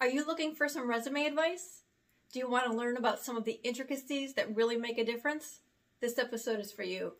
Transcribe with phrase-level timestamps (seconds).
[0.00, 1.82] Are you looking for some resume advice?
[2.32, 5.58] Do you want to learn about some of the intricacies that really make a difference?
[6.00, 7.14] This episode is for you.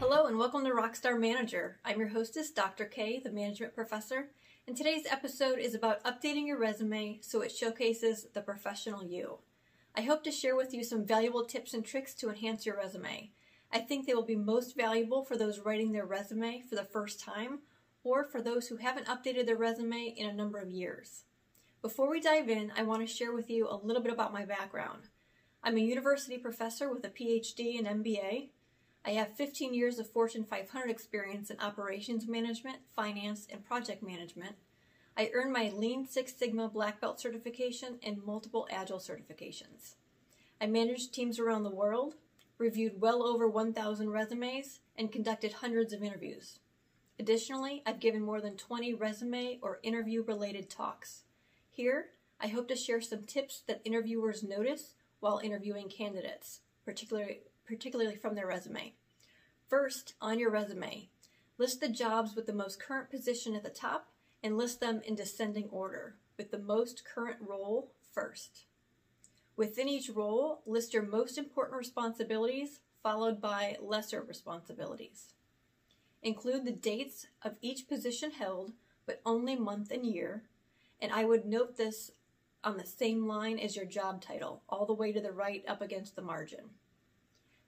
[0.00, 1.76] Hello and welcome to Rockstar Manager.
[1.84, 2.84] I'm your hostess, Dr.
[2.84, 4.30] K, the management professor,
[4.66, 9.38] and today's episode is about updating your resume so it showcases the professional you.
[9.94, 13.30] I hope to share with you some valuable tips and tricks to enhance your resume.
[13.72, 17.20] I think they will be most valuable for those writing their resume for the first
[17.20, 17.60] time
[18.02, 21.24] or for those who haven't updated their resume in a number of years.
[21.82, 24.44] Before we dive in, I want to share with you a little bit about my
[24.44, 25.08] background.
[25.62, 28.48] I'm a university professor with a PhD and MBA.
[29.04, 34.56] I have 15 years of Fortune 500 experience in operations management, finance, and project management.
[35.16, 39.94] I earned my Lean Six Sigma Black Belt certification and multiple Agile certifications.
[40.60, 42.14] I managed teams around the world,
[42.58, 46.58] reviewed well over 1,000 resumes, and conducted hundreds of interviews.
[47.20, 51.22] Additionally, I've given more than 20 resume or interview related talks.
[51.70, 58.16] Here, I hope to share some tips that interviewers notice while interviewing candidates, particularly, particularly
[58.16, 58.94] from their resume.
[59.68, 61.10] First, on your resume,
[61.58, 64.08] list the jobs with the most current position at the top
[64.42, 68.64] and list them in descending order, with the most current role first.
[69.58, 75.34] Within each role, list your most important responsibilities, followed by lesser responsibilities.
[76.22, 80.44] Include the dates of each position held, but only month and year,
[81.00, 82.12] and I would note this
[82.62, 85.82] on the same line as your job title, all the way to the right up
[85.82, 86.70] against the margin.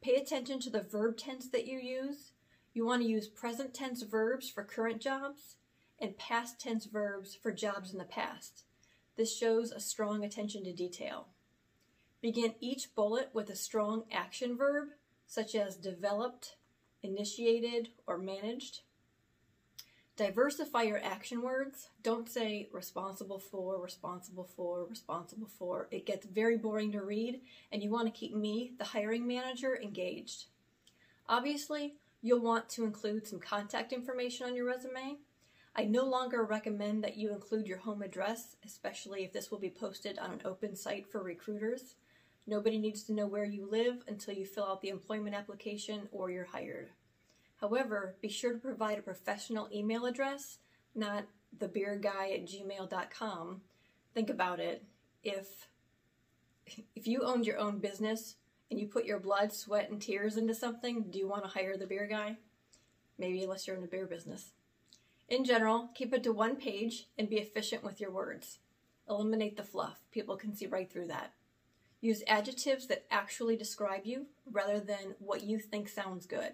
[0.00, 2.32] Pay attention to the verb tense that you use.
[2.74, 5.54] You want to use present tense verbs for current jobs
[6.00, 8.64] and past tense verbs for jobs in the past.
[9.16, 11.28] This shows a strong attention to detail.
[12.26, 14.88] Begin each bullet with a strong action verb,
[15.28, 16.56] such as developed,
[17.00, 18.80] initiated, or managed.
[20.16, 21.90] Diversify your action words.
[22.02, 25.86] Don't say responsible for, responsible for, responsible for.
[25.92, 29.78] It gets very boring to read, and you want to keep me, the hiring manager,
[29.80, 30.46] engaged.
[31.28, 35.18] Obviously, you'll want to include some contact information on your resume.
[35.76, 39.70] I no longer recommend that you include your home address, especially if this will be
[39.70, 41.94] posted on an open site for recruiters.
[42.46, 46.30] Nobody needs to know where you live until you fill out the employment application or
[46.30, 46.90] you're hired.
[47.60, 50.58] However, be sure to provide a professional email address,
[50.94, 51.24] not
[51.58, 53.62] thebeerguy at gmail.com.
[54.14, 54.84] Think about it.
[55.22, 55.68] If
[56.94, 58.36] if you owned your own business
[58.70, 61.76] and you put your blood, sweat, and tears into something, do you want to hire
[61.76, 62.36] the beer guy?
[63.18, 64.50] Maybe unless you're in a beer business.
[65.28, 68.58] In general, keep it to one page and be efficient with your words.
[69.08, 70.00] Eliminate the fluff.
[70.10, 71.32] People can see right through that.
[72.06, 76.52] Use adjectives that actually describe you rather than what you think sounds good.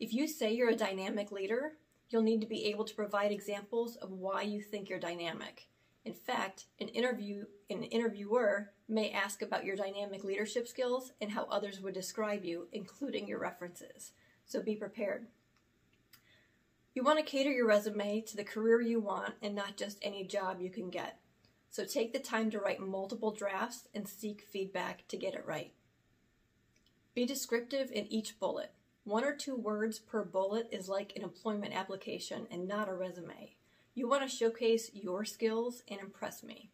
[0.00, 1.74] If you say you're a dynamic leader,
[2.08, 5.68] you'll need to be able to provide examples of why you think you're dynamic.
[6.04, 11.44] In fact, an interview an interviewer may ask about your dynamic leadership skills and how
[11.44, 14.10] others would describe you, including your references.
[14.46, 15.28] So be prepared.
[16.92, 20.24] You want to cater your resume to the career you want and not just any
[20.24, 21.20] job you can get.
[21.72, 25.72] So take the time to write multiple drafts and seek feedback to get it right.
[27.14, 28.72] Be descriptive in each bullet.
[29.04, 33.56] One or two words per bullet is like an employment application and not a resume.
[33.94, 36.70] You want to showcase your skills and impress me.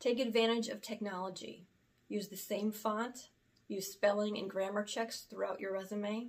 [0.00, 1.66] Take advantage of technology.
[2.08, 3.28] Use the same font.
[3.68, 6.28] Use spelling and grammar checks throughout your resume.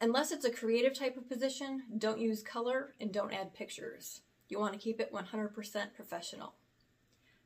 [0.00, 4.22] Unless it's a creative type of position, don't use color and don't add pictures.
[4.48, 6.54] You want to keep it 100% professional.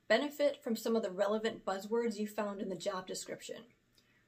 [0.07, 3.63] Benefit from some of the relevant buzzwords you found in the job description.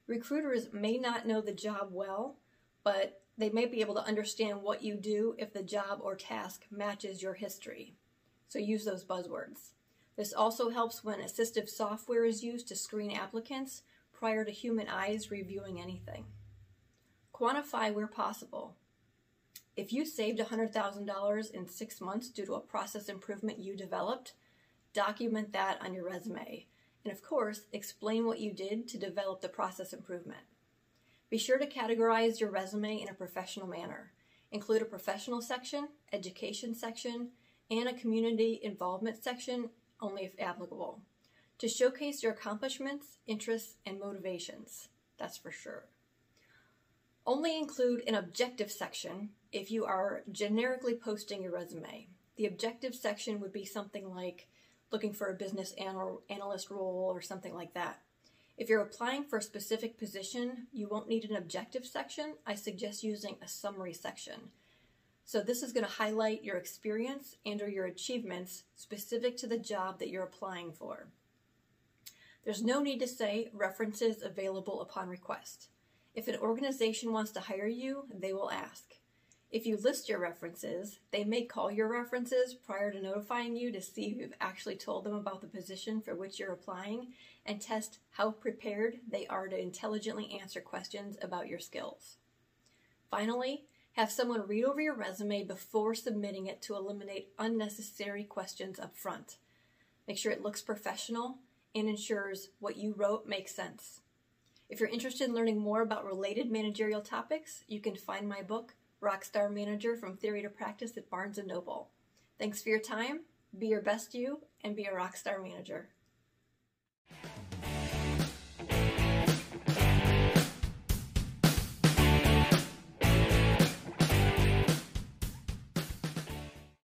[0.07, 2.37] Recruiters may not know the job well,
[2.83, 6.65] but they may be able to understand what you do if the job or task
[6.71, 7.93] matches your history.
[8.47, 9.73] So use those buzzwords.
[10.15, 15.29] This also helps when assistive software is used to screen applicants prior to human eyes
[15.29, 16.25] reviewing anything.
[17.33, 18.75] Quantify where possible.
[19.75, 24.33] If you saved $100,000 in six months due to a process improvement you developed,
[24.93, 26.65] document that on your resume.
[27.03, 30.41] And of course, explain what you did to develop the process improvement.
[31.29, 34.11] Be sure to categorize your resume in a professional manner.
[34.51, 37.29] Include a professional section, education section,
[37.69, 39.69] and a community involvement section,
[39.99, 41.01] only if applicable,
[41.59, 44.87] to showcase your accomplishments, interests, and motivations.
[45.17, 45.85] That's for sure.
[47.25, 52.07] Only include an objective section if you are generically posting your resume.
[52.37, 54.47] The objective section would be something like
[54.91, 58.01] looking for a business anal- analyst role or something like that.
[58.57, 62.35] If you're applying for a specific position, you won't need an objective section.
[62.45, 64.49] I suggest using a summary section.
[65.25, 69.59] So this is going to highlight your experience and or your achievements specific to the
[69.59, 71.07] job that you're applying for.
[72.45, 75.67] There's no need to say references available upon request.
[76.15, 78.95] If an organization wants to hire you, they will ask.
[79.49, 83.81] If you list your references, they may call your references prior to notifying you to
[83.81, 87.13] see if you've actually told them about the position for which you're applying
[87.45, 92.17] and test how prepared they are to intelligently answer questions about your skills.
[93.09, 93.63] Finally,
[93.93, 99.37] have someone read over your resume before submitting it to eliminate unnecessary questions up front.
[100.07, 101.37] Make sure it looks professional
[101.73, 104.01] and ensures what you wrote makes sense.
[104.69, 108.75] If you're interested in learning more about related managerial topics, you can find my book,
[109.01, 111.89] Rockstar Manager from Theory to Practice at Barnes & Noble.
[112.39, 113.21] Thanks for your time.
[113.57, 115.89] Be your best you and be a rockstar manager.